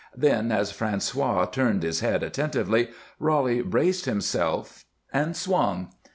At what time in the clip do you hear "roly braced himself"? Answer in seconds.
3.19-4.83